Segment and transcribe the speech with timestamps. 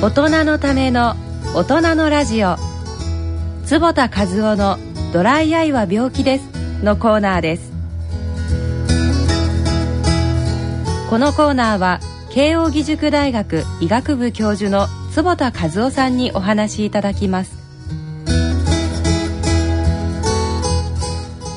[0.00, 1.16] 大人のための
[1.56, 2.54] 大人のラジオ。
[3.66, 4.78] 坪田和夫の
[5.12, 6.44] 「ドライアイは病気です」
[6.84, 7.72] のコーナーです。
[11.10, 11.98] このコーナーは
[12.30, 17.58] 慶應義塾大学医学部教授の坪田和夫さんにお話しいただきます。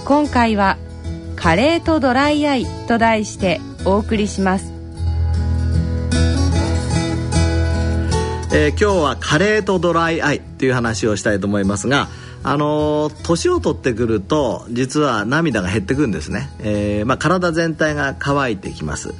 [0.03, 0.77] 今回は
[1.37, 4.70] 「カレーとドライアイ」と題してお送りします。
[8.53, 12.09] えー、今日はカレーとドライアイっていう話をしたいと思いますが
[12.43, 19.13] あの、年を取ってくると実は涙が減ってくるんですね、えー、まあ、体全体が乾いてきます。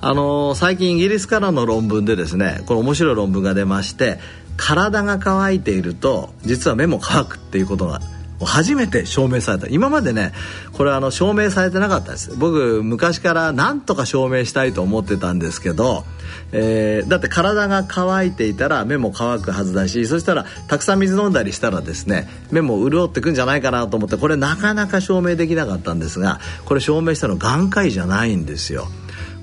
[0.00, 4.18] あの、最近イギリスからの論文でですねこれ面白い論文が出まして
[4.56, 8.00] 体が乾いていると実は目も乾くっていうことが
[8.46, 9.66] 初めて証明された。
[9.68, 10.32] 今までね
[10.72, 12.34] これあの証明されてなかったです。
[12.36, 16.04] 僕昔から何とか証明したいと思ってたんですけど、
[16.52, 28.88] えー、だって体が乾いていたら目も乾くはずだしそしたらたくさん水飲んだりしたらですね目も潤ってくんじゃないかなと思ってこれなかなか証明できなかったんですがこれ証明したの眼科医じゃないんですよ。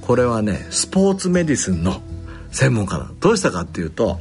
[0.02, 2.02] これはねスポーツメディスンの
[2.52, 4.19] 専門家だどうしたかっていうと、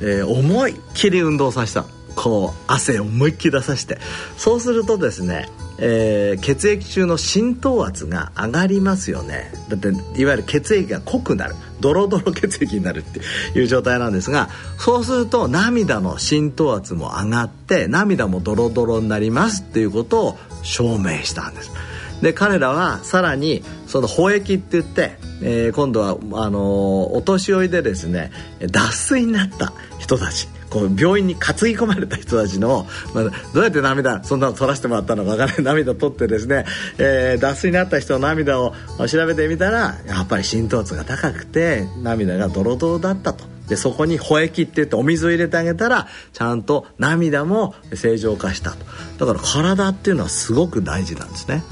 [0.00, 1.84] えー、思いっきり運動させた。
[2.14, 3.98] こう汗を思いっきり出させて。
[4.36, 5.48] そうするとですね、
[5.78, 9.52] えー、血液中の浸透圧が上がりますよね。
[9.68, 9.88] だって
[10.20, 11.54] いわゆる血液が濃くなる。
[11.80, 13.20] ドロドロ血液になるって
[13.58, 14.48] いう状態なんですが
[14.78, 21.70] そうすると涙の浸透圧も上がって涙もドロドロになりますっていうことを証明したんです。
[22.22, 30.48] で彼らはさらにその保液って言って、えー、今度はあのー、お年寄りでですね脱水になった人たち。
[30.74, 35.62] こう病院に担ぎ込まれた人たちの、まあ、どうやって涙そんなの取らせてもらったのか分からない。
[35.62, 36.64] 涙取ってですね、
[36.98, 38.74] えー、脱水になった人の涙を
[39.08, 43.44] 調べてみたらやっぱり浸透圧が高くて涙がドロドロだったと。
[43.68, 49.24] でそこに保液って言ってお水を入れてあげたらちゃんと涙も正常化したと。
[49.24, 51.62] だから体っていうのはすごく大事なんですね。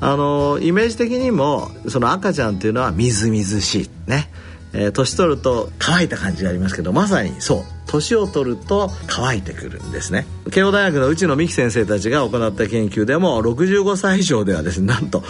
[0.00, 3.90] あのイメージ的にもその赤ちゃんっていうのはみずみずしい。
[4.10, 4.30] ね。
[4.72, 7.75] えー、年取ると乾いた感じがありますけどまさにそう。
[7.96, 10.26] 年を取ると乾いてくるんですね。
[10.50, 15.20] 慶応大学の内野美樹先生たちが行った研究でも65歳以上ではですねなんと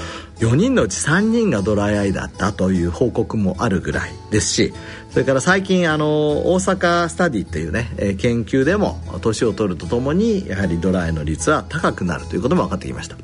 [0.41, 4.75] 4人のうち3人がドライアイだったという報告もあるぐらいですし
[5.10, 13.16] それから最近あの大阪スタディっていうね、え、研究でも年を取るとともにやはりドライの率は高くなるということも分かってきました。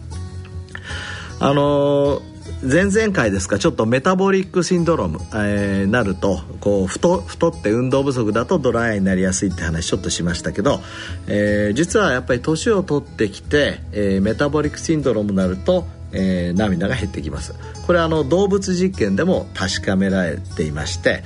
[1.41, 2.32] あのー
[2.63, 10.81] 前々回ですかちょっとメタボリックシンドローム、えー、なるとこう太太って運動不足だとドライになりやすいって話ちょっとしましたけど、
[11.27, 17.55] えー、実はやっぱり年を取ってきて、えー、メタボリックシンドロームになると、えー、涙が減ってきます。
[17.87, 21.25] これあの動物実験でも確かめられていまして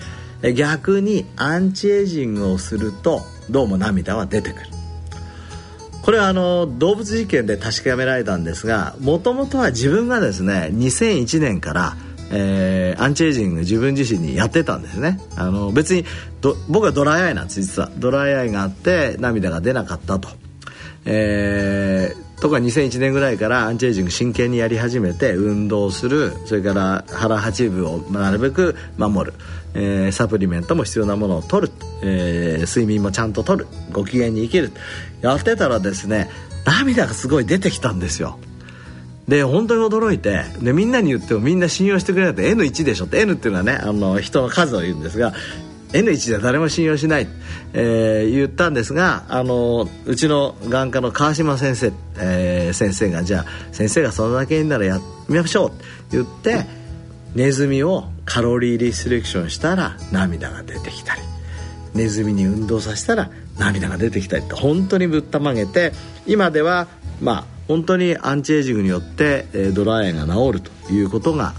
[0.54, 4.75] 逆にアンチエイジングをするとどうも涙は出てくる。
[6.06, 11.96] これはあの動物実験で確かめられたんですがもともとは自分がですね2001年から
[12.28, 15.20] えー、アンチエイジング自分自身にやってたんですね。
[15.36, 16.04] あの別に
[16.68, 17.88] 僕はドライアイなんです実は。
[17.98, 20.28] ドライアイがあって涙が出なかったと、
[21.04, 29.36] えー、とか2001年ぐらいからアンチエイジング真剣にやり始めて運動するそれから腹八分をなるべく守る。
[29.78, 31.72] えー、サプリメントも必要なものを取る、
[32.03, 33.66] えー、睡眠もちゃんと取る。
[33.92, 34.72] ご機嫌に生きる。
[35.20, 36.31] やってたらですね
[36.64, 38.38] 涙がすごい出てきたんですよ。
[39.28, 43.20] で本当に驚いてでみんなに言ってもみんな信用してくれないと N1 でしょって。
[43.20, 45.34] N っていうのはねあの人の数を言うんですが
[45.92, 47.28] N1 じゃ誰も信用しない、
[47.75, 56.85] えー、言ったんですがあのうちの眼科の川島先生、えー、先生がじゃあ先生がそれだけ言うならやってみましょうって言って
[57.36, 61.20] ネズミをカロリーリスレクションしたら涙が出てきたり
[61.94, 65.92] ネズミに運動させたら涙が出てきたりって本当にぶったまげて
[66.26, 66.88] 今では
[67.20, 71.52] まあ本当にアンチエイジングによって、ドライアイが治るということが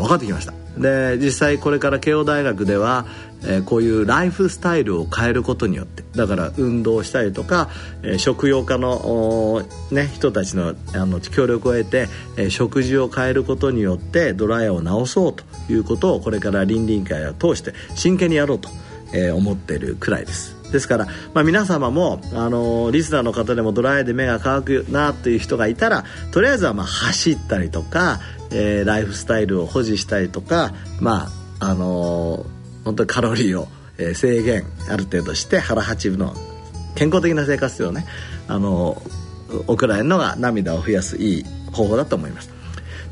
[0.00, 0.61] 分かってきました。
[0.76, 3.06] で実際これから慶応大学では、
[3.42, 7.68] えー、こういうライフスタイルを変えることによってだから運動したりとか、
[8.02, 18.68] えー、食用家の、ね、人たちのあの協力を得て、えー、食事を変えることによってドライヤーを治そうということをこれから倫理委員会を通して真剣にやろうと、
[19.12, 20.61] えー、思っているくらいです。
[20.72, 28.20] ですから、まあ、皆様も、あのリスナーの方でもドライで目が乾くなという人がいたらとりあえずはまあ走ったりとか、
[28.50, 31.28] えー、ライフスタイルを保持したりとかま
[31.60, 33.68] ああのー、本当にカロリーを、
[34.14, 36.34] 制限ある程度して腹八分の
[36.96, 38.04] 健康的な生活をね、
[38.48, 42.61] あのー、送られるのが涙を増やすいい方法だと思います。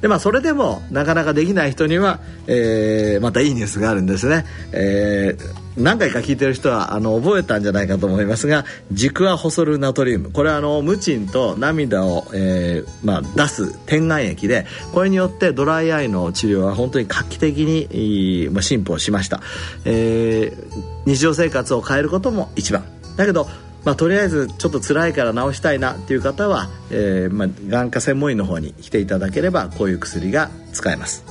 [0.00, 10.31] でまあそれでもなかなかできない人には、えー、またいいニュースがあるんですね、えー、何回か聞いてる人はあの覚えたんじゃないかと思いますがジクアホソルナトリウム。
[10.31, 19.41] これはあのムチンと涙を、えーまあ、出す点眼液でこれによってドライアイの治療は本当に画期的に、まあ、進歩しました、
[19.85, 22.85] えー、日常生活を変えることも一番。
[23.17, 23.49] だけど
[23.85, 31.25] まあ、とりあえずちょっと辛いから治したいなっていう方は、えーまあ、眼科専門医の方に来ていただければこういう薬が使えます。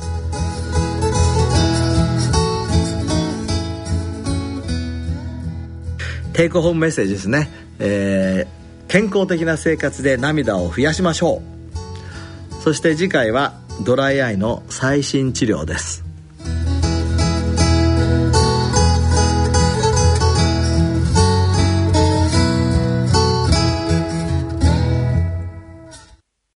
[6.33, 7.49] テイクホームメッセージですね、
[7.79, 12.63] えー、健康的な生活で涙を増やしましょう。
[12.63, 16.05] そして次回はドライアイの最新治療です。